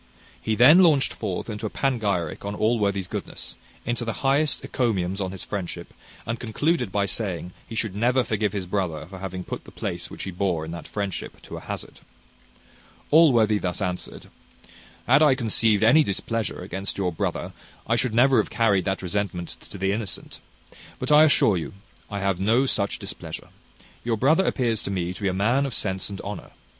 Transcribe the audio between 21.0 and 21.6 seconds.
I assure